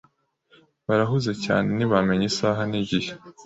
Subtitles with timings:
[0.87, 3.11] Barahuze cyane ntibamenya isaha nigihe.